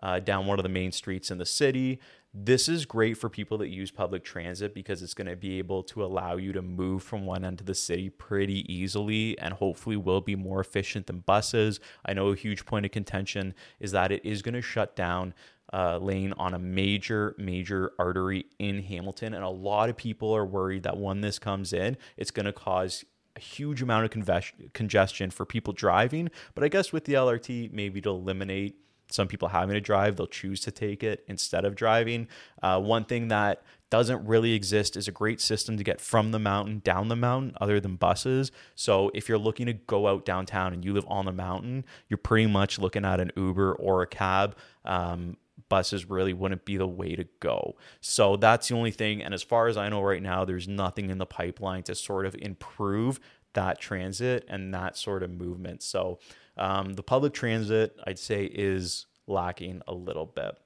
uh, 0.00 0.20
down 0.20 0.46
one 0.46 0.58
of 0.58 0.62
the 0.62 0.68
main 0.68 0.92
streets 0.92 1.32
in 1.32 1.38
the 1.38 1.46
city. 1.46 1.98
This 2.38 2.68
is 2.68 2.84
great 2.84 3.16
for 3.16 3.30
people 3.30 3.56
that 3.58 3.70
use 3.70 3.90
public 3.90 4.22
transit 4.22 4.74
because 4.74 5.02
it's 5.02 5.14
going 5.14 5.26
to 5.26 5.36
be 5.36 5.56
able 5.56 5.82
to 5.84 6.04
allow 6.04 6.36
you 6.36 6.52
to 6.52 6.60
move 6.60 7.02
from 7.02 7.24
one 7.24 7.46
end 7.46 7.60
of 7.60 7.66
the 7.66 7.74
city 7.74 8.10
pretty 8.10 8.70
easily 8.70 9.38
and 9.38 9.54
hopefully 9.54 9.96
will 9.96 10.20
be 10.20 10.36
more 10.36 10.60
efficient 10.60 11.06
than 11.06 11.20
buses. 11.20 11.80
I 12.04 12.12
know 12.12 12.28
a 12.28 12.36
huge 12.36 12.66
point 12.66 12.84
of 12.84 12.92
contention 12.92 13.54
is 13.80 13.92
that 13.92 14.12
it 14.12 14.22
is 14.22 14.42
going 14.42 14.52
to 14.52 14.60
shut 14.60 14.94
down 14.94 15.32
uh, 15.72 15.96
lane 15.96 16.34
on 16.34 16.52
a 16.52 16.58
major, 16.58 17.34
major 17.38 17.92
artery 17.98 18.44
in 18.58 18.82
Hamilton. 18.82 19.32
And 19.32 19.42
a 19.42 19.48
lot 19.48 19.88
of 19.88 19.96
people 19.96 20.36
are 20.36 20.44
worried 20.44 20.82
that 20.82 20.98
when 20.98 21.22
this 21.22 21.38
comes 21.38 21.72
in, 21.72 21.96
it's 22.18 22.30
going 22.30 22.44
to 22.44 22.52
cause 22.52 23.06
a 23.34 23.40
huge 23.40 23.80
amount 23.80 24.14
of 24.14 24.52
congestion 24.74 25.30
for 25.30 25.46
people 25.46 25.72
driving. 25.72 26.28
But 26.54 26.64
I 26.64 26.68
guess 26.68 26.92
with 26.92 27.06
the 27.06 27.14
LRT, 27.14 27.72
maybe 27.72 28.02
to 28.02 28.10
eliminate 28.10 28.76
some 29.08 29.28
people 29.28 29.48
having 29.48 29.74
to 29.74 29.80
drive, 29.80 30.16
they'll 30.16 30.26
choose 30.26 30.60
to 30.60 30.70
take 30.70 31.02
it 31.02 31.24
instead 31.28 31.64
of 31.64 31.74
driving. 31.74 32.28
Uh, 32.62 32.80
one 32.80 33.04
thing 33.04 33.28
that 33.28 33.62
doesn't 33.88 34.26
really 34.26 34.52
exist 34.52 34.96
is 34.96 35.06
a 35.06 35.12
great 35.12 35.40
system 35.40 35.76
to 35.76 35.84
get 35.84 36.00
from 36.00 36.32
the 36.32 36.38
mountain 36.38 36.80
down 36.84 37.08
the 37.08 37.16
mountain 37.16 37.54
other 37.60 37.78
than 37.78 37.94
buses. 37.96 38.50
So 38.74 39.10
if 39.14 39.28
you're 39.28 39.38
looking 39.38 39.66
to 39.66 39.74
go 39.74 40.08
out 40.08 40.24
downtown 40.24 40.72
and 40.72 40.84
you 40.84 40.92
live 40.92 41.06
on 41.08 41.24
the 41.24 41.32
mountain, 41.32 41.84
you're 42.08 42.18
pretty 42.18 42.48
much 42.48 42.78
looking 42.78 43.04
at 43.04 43.20
an 43.20 43.30
Uber 43.36 43.74
or 43.74 44.02
a 44.02 44.06
cab. 44.06 44.56
Um, 44.84 45.36
buses 45.68 46.08
really 46.08 46.32
wouldn't 46.32 46.64
be 46.64 46.76
the 46.76 46.86
way 46.86 47.14
to 47.14 47.24
go. 47.40 47.76
So 48.00 48.36
that's 48.36 48.68
the 48.68 48.74
only 48.74 48.90
thing. 48.90 49.22
And 49.22 49.32
as 49.32 49.42
far 49.42 49.68
as 49.68 49.76
I 49.76 49.88
know 49.88 50.02
right 50.02 50.22
now, 50.22 50.44
there's 50.44 50.68
nothing 50.68 51.10
in 51.10 51.18
the 51.18 51.26
pipeline 51.26 51.82
to 51.84 51.94
sort 51.94 52.26
of 52.26 52.36
improve 52.40 53.20
that 53.56 53.80
transit 53.80 54.46
and 54.48 54.72
that 54.72 54.96
sort 54.96 55.22
of 55.22 55.30
movement. 55.30 55.82
So 55.82 56.20
um, 56.56 56.94
the 56.94 57.02
public 57.02 57.34
transit, 57.34 57.98
I'd 58.06 58.18
say, 58.18 58.44
is 58.44 59.06
lacking 59.26 59.82
a 59.86 59.92
little 59.92 60.26
bit. 60.26 60.56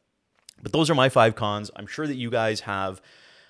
But 0.63 0.73
those 0.73 0.91
are 0.91 0.95
my 0.95 1.09
five 1.09 1.35
cons. 1.35 1.71
I'm 1.75 1.87
sure 1.87 2.07
that 2.07 2.17
you 2.17 2.31
guys 2.31 2.61
have 2.61 3.01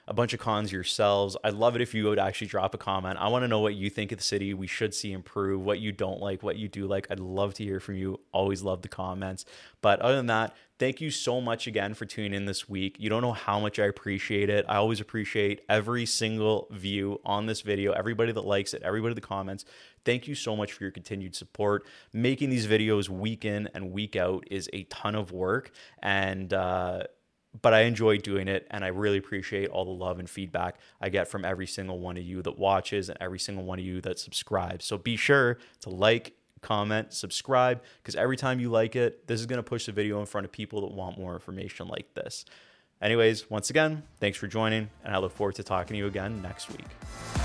a 0.06 0.14
bunch 0.14 0.32
of 0.32 0.40
cons 0.40 0.72
yourselves. 0.72 1.36
I'd 1.42 1.54
love 1.54 1.76
it 1.76 1.82
if 1.82 1.94
you 1.94 2.04
would 2.04 2.18
actually 2.18 2.46
drop 2.48 2.74
a 2.74 2.78
comment. 2.78 3.18
I 3.20 3.28
want 3.28 3.44
to 3.44 3.48
know 3.48 3.60
what 3.60 3.74
you 3.74 3.90
think 3.90 4.12
of 4.12 4.18
the 4.18 4.24
city 4.24 4.54
we 4.54 4.66
should 4.66 4.94
see 4.94 5.12
improve, 5.12 5.64
what 5.64 5.80
you 5.80 5.92
don't 5.92 6.20
like, 6.20 6.42
what 6.42 6.56
you 6.56 6.68
do 6.68 6.86
like. 6.86 7.06
I'd 7.10 7.20
love 7.20 7.54
to 7.54 7.64
hear 7.64 7.80
from 7.80 7.96
you. 7.96 8.20
Always 8.32 8.62
love 8.62 8.82
the 8.82 8.88
comments. 8.88 9.44
But 9.80 10.00
other 10.00 10.16
than 10.16 10.26
that, 10.26 10.54
thank 10.80 10.98
you 11.02 11.10
so 11.10 11.42
much 11.42 11.66
again 11.66 11.92
for 11.92 12.06
tuning 12.06 12.32
in 12.32 12.46
this 12.46 12.66
week. 12.66 12.96
You 12.98 13.10
don't 13.10 13.20
know 13.20 13.34
how 13.34 13.60
much 13.60 13.78
I 13.78 13.84
appreciate 13.84 14.48
it. 14.48 14.64
I 14.66 14.76
always 14.76 14.98
appreciate 14.98 15.60
every 15.68 16.06
single 16.06 16.68
view 16.70 17.20
on 17.22 17.44
this 17.44 17.60
video, 17.60 17.92
everybody 17.92 18.32
that 18.32 18.46
likes 18.46 18.72
it, 18.72 18.82
everybody 18.82 19.12
that 19.12 19.20
comments. 19.20 19.66
Thank 20.06 20.26
you 20.26 20.34
so 20.34 20.56
much 20.56 20.72
for 20.72 20.82
your 20.82 20.90
continued 20.90 21.36
support. 21.36 21.86
Making 22.14 22.48
these 22.48 22.66
videos 22.66 23.10
week 23.10 23.44
in 23.44 23.68
and 23.74 23.92
week 23.92 24.16
out 24.16 24.44
is 24.50 24.70
a 24.72 24.84
ton 24.84 25.14
of 25.14 25.32
work. 25.32 25.70
And, 26.02 26.52
uh, 26.54 27.02
but 27.60 27.74
I 27.74 27.80
enjoy 27.82 28.16
doing 28.16 28.48
it 28.48 28.66
and 28.70 28.82
I 28.82 28.88
really 28.88 29.18
appreciate 29.18 29.68
all 29.68 29.84
the 29.84 29.90
love 29.90 30.18
and 30.18 30.30
feedback 30.30 30.76
I 30.98 31.10
get 31.10 31.28
from 31.28 31.44
every 31.44 31.66
single 31.66 31.98
one 31.98 32.16
of 32.16 32.22
you 32.22 32.40
that 32.40 32.58
watches 32.58 33.10
and 33.10 33.18
every 33.20 33.38
single 33.38 33.64
one 33.64 33.78
of 33.78 33.84
you 33.84 34.00
that 34.00 34.18
subscribes. 34.18 34.86
So 34.86 34.96
be 34.96 35.16
sure 35.16 35.58
to 35.80 35.90
like, 35.90 36.32
comment, 36.62 37.12
subscribe 37.12 37.82
because 38.02 38.16
every 38.16 38.36
time 38.36 38.60
you 38.60 38.70
like 38.70 38.96
it, 38.96 39.26
this 39.26 39.40
is 39.40 39.46
going 39.46 39.58
to 39.58 39.62
push 39.62 39.86
the 39.86 39.92
video 39.92 40.20
in 40.20 40.26
front 40.26 40.44
of 40.44 40.52
people 40.52 40.82
that 40.82 40.92
want 40.92 41.18
more 41.18 41.34
information 41.34 41.88
like 41.88 42.12
this. 42.14 42.44
Anyways, 43.02 43.48
once 43.48 43.70
again, 43.70 44.02
thanks 44.20 44.36
for 44.36 44.46
joining 44.46 44.90
and 45.04 45.14
I 45.14 45.18
look 45.18 45.32
forward 45.32 45.54
to 45.56 45.62
talking 45.62 45.94
to 45.94 45.98
you 45.98 46.06
again 46.06 46.42
next 46.42 46.68
week. 46.70 47.39